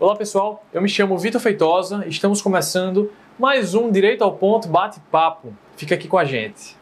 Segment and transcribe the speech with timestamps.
[0.00, 5.52] Olá pessoal, eu me chamo Vitor Feitosa, estamos começando mais um Direito ao Ponto Bate-Papo.
[5.76, 6.77] Fica aqui com a gente.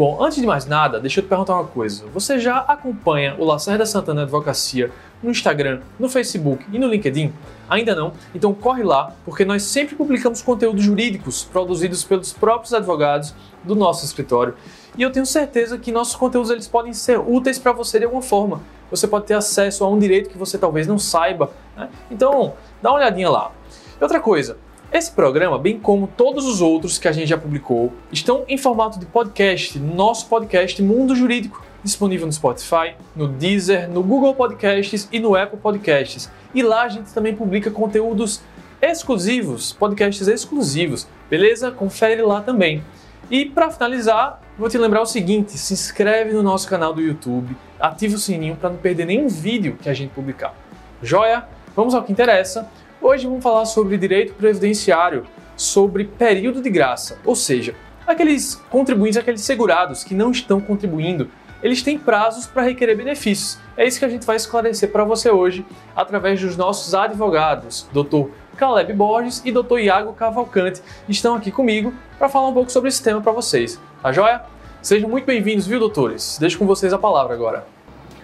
[0.00, 2.06] Bom, antes de mais nada, deixa eu te perguntar uma coisa.
[2.14, 4.90] Você já acompanha o Lacerda Santana Advocacia
[5.22, 7.30] no Instagram, no Facebook e no LinkedIn?
[7.68, 8.14] Ainda não?
[8.34, 14.02] Então corre lá, porque nós sempre publicamos conteúdos jurídicos produzidos pelos próprios advogados do nosso
[14.06, 14.54] escritório.
[14.96, 18.22] E eu tenho certeza que nossos conteúdos eles podem ser úteis para você de alguma
[18.22, 18.62] forma.
[18.90, 21.50] Você pode ter acesso a um direito que você talvez não saiba.
[21.76, 21.90] Né?
[22.10, 23.52] Então, dá uma olhadinha lá.
[24.00, 24.56] E outra coisa,
[24.92, 28.98] esse programa, bem como todos os outros que a gente já publicou, estão em formato
[28.98, 35.20] de podcast, nosso podcast Mundo Jurídico, disponível no Spotify, no Deezer, no Google Podcasts e
[35.20, 36.28] no Apple Podcasts.
[36.52, 38.40] E lá a gente também publica conteúdos
[38.82, 41.70] exclusivos, podcasts exclusivos, beleza?
[41.70, 42.82] Confere lá também.
[43.30, 47.56] E para finalizar, vou te lembrar o seguinte: se inscreve no nosso canal do YouTube,
[47.78, 50.52] ativa o sininho para não perder nenhum vídeo que a gente publicar.
[51.00, 51.46] Joia?
[51.76, 52.68] Vamos ao que interessa.
[53.02, 55.24] Hoje vamos falar sobre direito previdenciário,
[55.56, 57.74] sobre período de graça, ou seja,
[58.06, 61.30] aqueles contribuintes, aqueles segurados que não estão contribuindo,
[61.62, 63.58] eles têm prazos para requerer benefícios.
[63.74, 65.64] É isso que a gente vai esclarecer para você hoje
[65.96, 68.28] através dos nossos advogados, Dr.
[68.58, 69.78] Caleb Borges e Dr.
[69.78, 73.80] Iago Cavalcante, estão aqui comigo para falar um pouco sobre esse tema para vocês.
[74.02, 74.42] Tá joia?
[74.82, 76.36] Sejam muito bem-vindos, viu, doutores?
[76.38, 77.66] Deixo com vocês a palavra agora.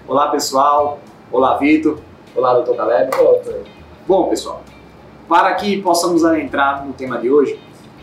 [0.06, 1.00] Olá, pessoal.
[1.32, 1.98] Olá, Vitor.
[2.34, 3.10] Olá, doutor Caleb.
[3.16, 3.75] Olá, doutor.
[4.06, 4.62] Bom, pessoal,
[5.28, 7.58] para que possamos adentrar no tema de hoje,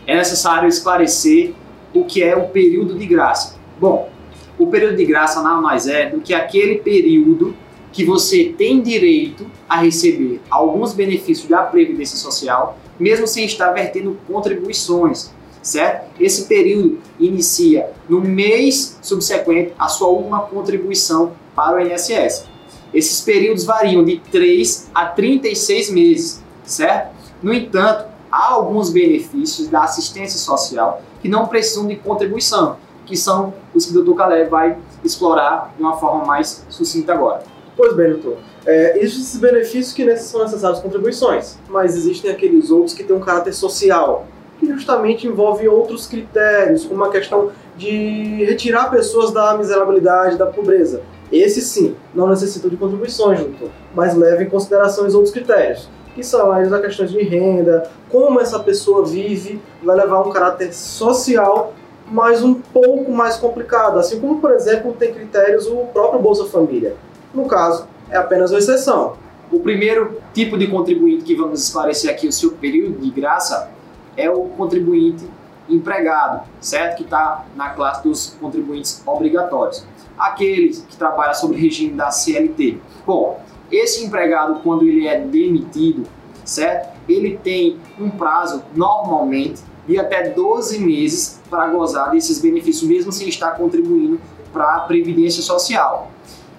[0.06, 1.54] é necessário esclarecer
[1.94, 3.56] o que é o período de graça.
[3.80, 4.10] Bom,
[4.58, 7.56] o período de graça nada mais é do que aquele período
[7.90, 14.18] que você tem direito a receber alguns benefícios da Previdência Social, mesmo sem estar vertendo
[14.26, 15.32] contribuições,
[15.62, 16.10] certo?
[16.20, 22.52] Esse período inicia no mês subsequente à sua última contribuição para o INSS.
[22.94, 27.12] Esses períodos variam de 3 a 36 meses, certo?
[27.42, 33.52] No entanto, há alguns benefícios da assistência social que não precisam de contribuição, que são
[33.74, 34.14] os que o Dr.
[34.14, 37.42] Caleb vai explorar de uma forma mais sucinta agora.
[37.76, 38.38] Pois bem, doutor.
[38.64, 43.20] É, existem esses benefícios que são necessários contribuições, mas existem aqueles outros que têm um
[43.20, 44.26] caráter social,
[44.58, 51.02] que justamente envolve outros critérios, como a questão de retirar pessoas da miserabilidade, da pobreza.
[51.34, 56.22] Esse sim, não necessitam de contribuições, doutor, mas leva em consideração os outros critérios, que
[56.22, 61.74] são as questões de renda, como essa pessoa vive, vai levar um caráter social,
[62.08, 66.94] mas um pouco mais complicado, assim como, por exemplo, tem critérios o próprio Bolsa Família.
[67.34, 69.16] No caso, é apenas uma exceção.
[69.50, 73.70] O primeiro tipo de contribuinte que vamos esclarecer aqui o seu período de graça
[74.16, 75.28] é o contribuinte
[75.68, 76.98] empregado, certo?
[76.98, 79.84] Que está na classe dos contribuintes obrigatórios
[80.18, 82.78] aqueles que trabalham sob regime da CLT.
[83.06, 86.06] Bom, esse empregado, quando ele é demitido,
[86.44, 86.94] certo?
[87.08, 93.28] Ele tem um prazo, normalmente, de até 12 meses para gozar desses benefícios, mesmo sem
[93.28, 94.20] estar contribuindo
[94.52, 96.10] para a Previdência Social.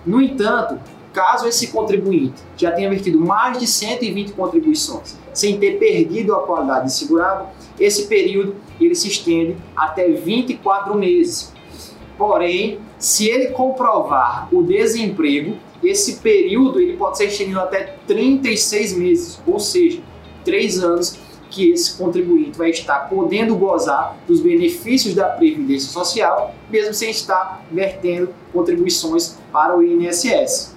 [0.06, 0.80] No entanto,
[1.12, 6.86] caso esse contribuinte já tenha vertido mais de 120 contribuições sem ter perdido a qualidade
[6.86, 11.54] de segurado, esse período ele se estende até 24 meses.
[12.18, 19.40] Porém, se ele comprovar o desemprego, esse período ele pode ser estendido até 36 meses,
[19.46, 20.02] ou seja,
[20.44, 26.94] 3 anos que esse contribuinte vai estar podendo gozar dos benefícios da Previdência Social, mesmo
[26.94, 30.76] sem estar vertendo contribuições para o INSS.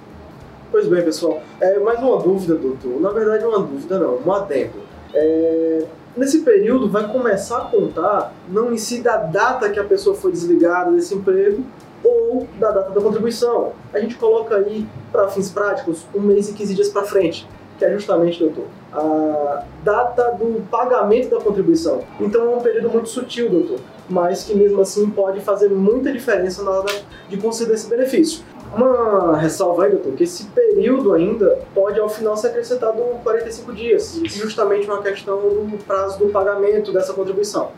[0.71, 3.01] Pois bem, pessoal, é, mais uma dúvida, doutor.
[3.01, 4.83] Na verdade, uma dúvida não, um adendo.
[5.15, 5.87] É,
[6.19, 10.33] nesse período vai começar a contar, não em si da data que a pessoa foi
[10.33, 11.65] desligada desse emprego,
[12.05, 13.73] ou da data da contribuição.
[13.93, 17.85] A gente coloca aí, para fins práticos, um mês e 15 dias para frente, que
[17.85, 22.03] é justamente, doutor, a data do pagamento da contribuição.
[22.21, 26.63] Então é um período muito sutil, doutor, mas que mesmo assim pode fazer muita diferença
[26.63, 26.93] na hora
[27.29, 28.43] de conceder esse benefício.
[28.75, 34.21] Uma ressalva aí, doutor, que esse período ainda pode ao final ser acrescentado 45 dias,
[34.25, 37.71] justamente uma questão do prazo do pagamento dessa contribuição.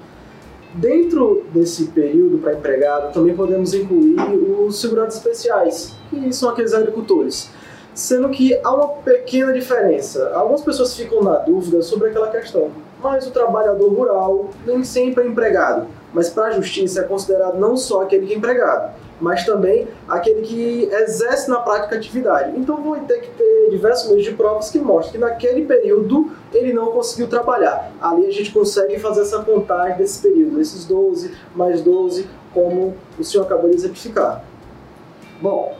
[0.74, 4.16] Dentro desse período para empregado, também podemos incluir
[4.66, 7.50] os segurados especiais, que são aqueles agricultores.
[7.92, 10.30] Sendo que há uma pequena diferença.
[10.32, 12.70] Algumas pessoas ficam na dúvida sobre aquela questão,
[13.02, 15.88] mas o trabalhador rural nem sempre é empregado.
[16.12, 20.42] Mas para a justiça é considerado não só aquele que é empregado, mas também aquele
[20.42, 22.58] que exerce na prática atividade.
[22.58, 26.72] Então vai ter que ter diversos meios de provas que mostram que naquele período ele
[26.72, 27.92] não conseguiu trabalhar.
[28.00, 33.24] Ali a gente consegue fazer essa contagem desse período, esses 12 mais 12, como o
[33.24, 34.44] senhor acabou de exemplificar.
[35.40, 35.76] Bom,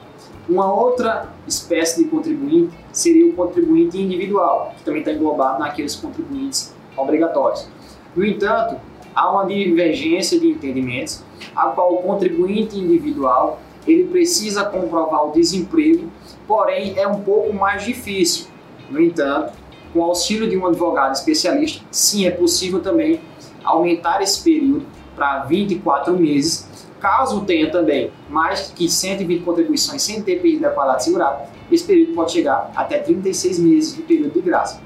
[0.49, 6.75] uma outra espécie de contribuinte seria o contribuinte individual, que também está englobado naqueles contribuintes
[6.97, 7.69] obrigatórios.
[8.15, 8.77] No entanto,
[9.15, 11.23] há uma divergência de entendimentos,
[11.55, 16.11] a qual o contribuinte individual ele precisa comprovar o desemprego,
[16.47, 18.47] porém é um pouco mais difícil.
[18.91, 19.53] No entanto,
[19.93, 23.21] com o auxílio de um advogado especialista, sim, é possível também
[23.65, 26.69] aumentar esse período para 24 meses,
[27.01, 32.15] caso tenha também mais que 120 contribuições sem ter perdido a qualidade segurada, esse período
[32.15, 34.81] pode chegar até 36 meses de período de graça.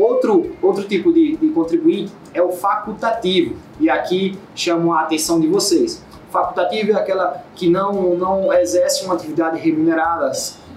[0.00, 5.46] Outro, outro tipo de, de contribuinte é o facultativo, e aqui chamo a atenção de
[5.46, 6.02] vocês.
[6.30, 10.32] Facultativo é aquela que não, não exerce uma atividade remunerada.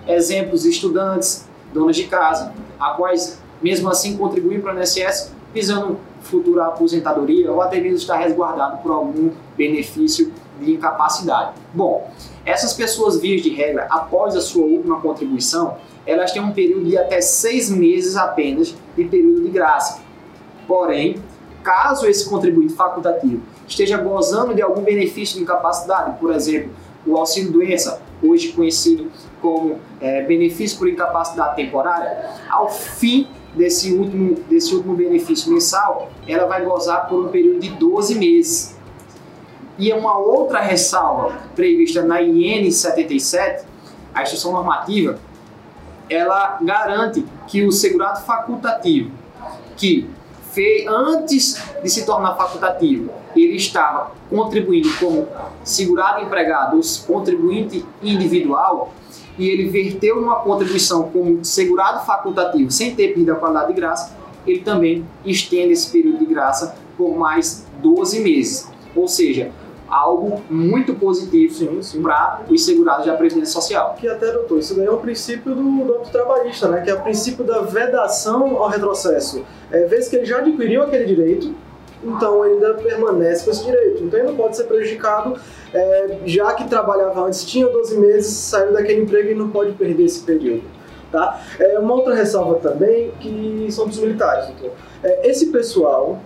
[0.05, 6.65] Exemplos, estudantes, donas de casa, a quais mesmo assim contribuem para o INSS visando futura
[6.65, 11.51] aposentadoria ou até mesmo estar resguardado por algum benefício de incapacidade.
[11.73, 12.09] Bom,
[12.45, 16.97] essas pessoas, vias de regra, após a sua última contribuição, elas têm um período de
[16.97, 20.01] até seis meses apenas de período de graça.
[20.67, 21.15] Porém,
[21.63, 26.71] caso esse contribuinte facultativo esteja gozando de algum benefício de incapacidade, por exemplo,
[27.05, 29.09] o auxílio doença, hoje conhecido
[29.41, 36.45] como é, benefício por incapacidade temporária, ao fim desse último, desse último benefício mensal, ela
[36.45, 38.75] vai gozar por um período de 12 meses.
[39.77, 43.65] E é uma outra ressalva prevista na IN 77,
[44.13, 45.17] a instrução normativa,
[46.09, 49.11] ela garante que o segurado facultativo,
[49.75, 50.09] que
[50.51, 55.27] fez antes de se tornar facultativo, ele estava contribuindo como
[55.63, 58.93] segurado empregado, ou contribuinte individual,
[59.37, 64.15] e ele verteu uma contribuição como segurado facultativo sem ter perdido a qualidade de graça,
[64.45, 68.69] ele também estende esse período de graça por mais 12 meses.
[68.95, 69.51] Ou seja,
[69.93, 73.95] algo muito positivo para os segurados da Previdência Social.
[73.99, 76.81] Que até, doutor, isso daí é um princípio do, do âmbito trabalhista, né?
[76.81, 79.45] que é o princípio da vedação ao retrocesso.
[79.71, 81.53] É, vez que ele já adquiriu aquele direito,
[82.03, 84.03] então ele ainda permanece com esse direito.
[84.03, 85.39] Então ele não pode ser prejudicado,
[85.71, 90.05] é, já que trabalhava antes, tinha 12 meses, saiu daquele emprego e não pode perder
[90.05, 90.63] esse período.
[91.11, 91.39] Tá?
[91.59, 94.71] É, uma outra ressalva também, que são dos militares, doutor.
[95.03, 96.19] É, esse pessoal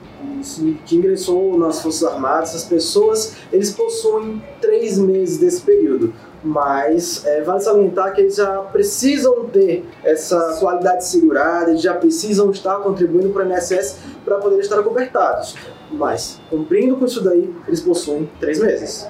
[0.86, 6.14] que ingressou nas Forças Armadas, essas pessoas, eles possuem três meses desse período.
[6.44, 12.52] Mas é, vale salientar que eles já precisam ter essa qualidade segurada, eles já precisam
[12.52, 15.56] estar contribuindo para o INSS para poder estar cobertados.
[15.92, 19.08] Mas, cumprindo com isso daí, eles possuem três meses.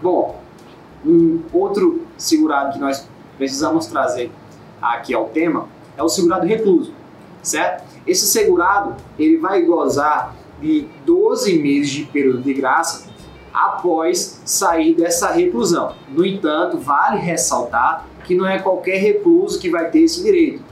[0.00, 0.40] Bom,
[1.04, 3.06] um outro segurado que nós
[3.36, 4.30] precisamos trazer
[4.80, 6.92] aqui ao tema é o segurado recluso,
[7.42, 7.93] certo?
[8.06, 13.12] Esse segurado ele vai gozar de 12 meses de período de graça
[13.52, 15.94] após sair dessa reclusão.
[16.08, 20.62] No entanto, vale ressaltar que não é qualquer recluso que vai ter esse direito.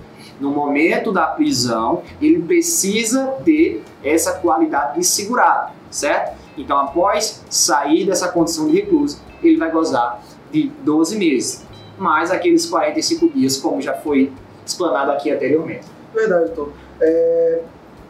[0.40, 6.36] No momento da prisão, ele precisa ter essa qualidade de segurado, certo?
[6.58, 10.20] Então, após sair dessa condição de recluso, ele vai gozar
[10.50, 11.64] de 12 meses,
[11.96, 14.32] mais aqueles 45 dias, como já foi
[14.66, 15.86] explanado aqui anteriormente.
[16.14, 16.72] Verdade, doutor.
[17.00, 17.60] É,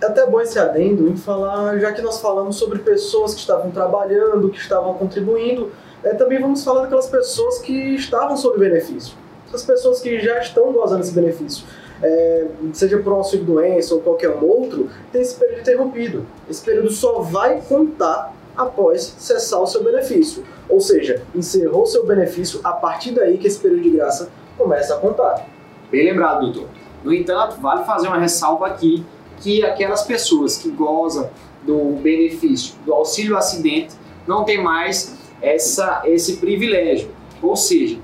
[0.00, 3.70] é até bom esse adendo em falar, já que nós falamos sobre pessoas que estavam
[3.70, 5.70] trabalhando, que estavam contribuindo,
[6.02, 9.14] é, também vamos falar daquelas pessoas que estavam sob benefício.
[9.46, 11.64] Essas pessoas que já estão gozando desse benefício.
[12.02, 16.26] É, seja por um auxílio doença ou qualquer outro, tem esse período interrompido.
[16.50, 20.42] Esse período só vai contar após cessar o seu benefício.
[20.68, 24.98] Ou seja, encerrou seu benefício, a partir daí que esse período de graça começa a
[24.98, 25.46] contar.
[25.90, 26.81] Bem lembrado, doutor.
[27.04, 29.04] No entanto, vale fazer uma ressalva aqui
[29.38, 31.28] que aquelas pessoas que gozam
[31.62, 33.94] do benefício do auxílio acidente
[34.26, 37.10] não tem mais essa, esse privilégio.
[37.42, 37.98] Ou seja,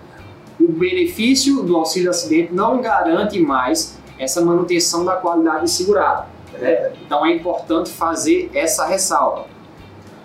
[0.60, 6.26] o benefício do auxílio acidente não garante mais essa manutenção da qualidade segurada.
[6.58, 6.92] Né?
[7.04, 9.46] Então é importante fazer essa ressalva.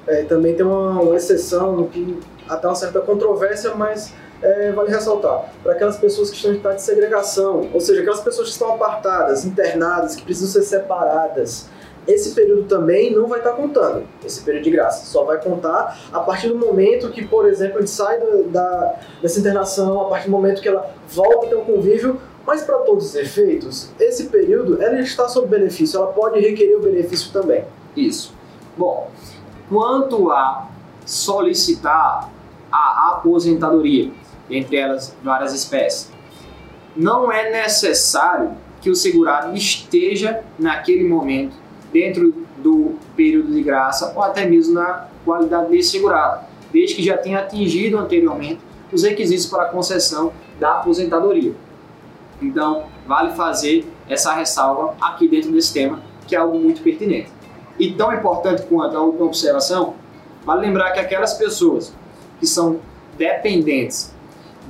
[0.07, 4.13] É, também tem uma, uma exceção que até uma certa controvérsia, mas
[4.43, 8.19] é, vale ressaltar, para aquelas pessoas que estão em estado de segregação, ou seja, aquelas
[8.19, 11.69] pessoas que estão apartadas, internadas, que precisam ser separadas,
[12.05, 15.05] esse período também não vai estar contando, esse período de graça.
[15.05, 20.01] Só vai contar a partir do momento que, por exemplo, ele sai da, dessa internação,
[20.01, 23.15] a partir do momento que ela volta a ter um convívio, mas para todos os
[23.15, 27.63] efeitos, esse período ela está sob benefício, ela pode requerer o benefício também.
[27.95, 28.33] Isso.
[28.77, 29.09] Bom,
[29.69, 30.67] quanto a
[31.05, 32.29] solicitar
[32.69, 34.12] a aposentadoria,
[34.50, 36.12] entre elas várias espécies.
[36.95, 41.55] não é necessário que o segurado esteja naquele momento
[41.91, 47.17] dentro do período de graça ou até mesmo na qualidade de segurado, desde que já
[47.17, 48.59] tenha atingido anteriormente
[48.91, 51.53] os requisitos para a concessão da aposentadoria.
[52.41, 57.31] Então, vale fazer essa ressalva aqui dentro desse tema, que é algo muito pertinente.
[57.79, 59.95] E tão importante quanto a última observação,
[60.45, 61.93] vale lembrar que aquelas pessoas
[62.39, 62.79] que são
[63.17, 64.13] dependentes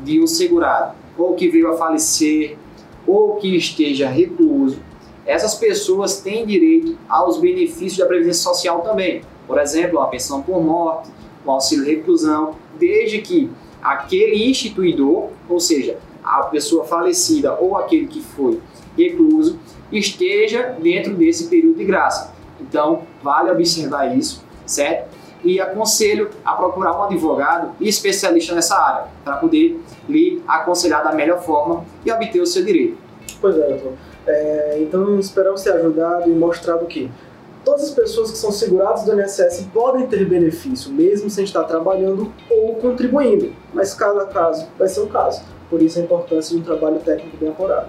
[0.03, 2.57] de um segurado, ou que veio a falecer,
[3.05, 4.79] ou que esteja recluso,
[5.25, 9.21] essas pessoas têm direito aos benefícios da Previdência Social também.
[9.47, 11.09] Por exemplo, a pensão por morte,
[11.45, 13.49] o auxílio reclusão, desde que
[13.81, 18.59] aquele instituidor, ou seja, a pessoa falecida ou aquele que foi
[18.97, 19.59] recluso,
[19.91, 22.33] esteja dentro desse período de graça.
[22.59, 25.12] Então, vale observar isso, certo?
[25.43, 31.11] E aconselho a procurar um advogado e especialista nessa área, para poder lhe aconselhar da
[31.11, 32.97] melhor forma e obter o seu direito.
[33.41, 33.93] Pois é, doutor.
[34.25, 37.11] É, então, esperamos ter ajudado e mostrado que
[37.63, 42.31] todas as pessoas que são seguradas do INSS podem ter benefício, mesmo sem estar trabalhando
[42.49, 43.53] ou contribuindo.
[43.73, 45.43] Mas cada caso vai ser um caso.
[45.69, 47.87] Por isso a importância de um trabalho técnico bem apurado.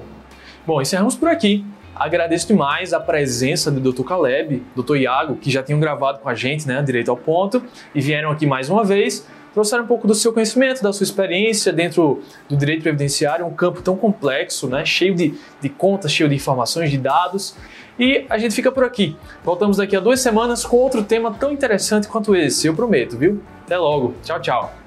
[0.67, 1.65] Bom, encerramos por aqui.
[1.95, 4.03] Agradeço demais a presença do Dr.
[4.03, 4.97] Caleb, Dr.
[4.97, 7.63] Iago, que já tinham gravado com a gente, né, direito ao ponto,
[7.95, 11.73] e vieram aqui mais uma vez trouxeram um pouco do seu conhecimento, da sua experiência
[11.73, 16.35] dentro do direito previdenciário, um campo tão complexo, né, cheio de, de contas, cheio de
[16.35, 17.57] informações, de dados.
[17.99, 19.17] E a gente fica por aqui.
[19.45, 23.41] Voltamos daqui a duas semanas com outro tema tão interessante quanto esse, eu prometo, viu?
[23.65, 24.15] Até logo.
[24.25, 24.84] Tchau, tchau.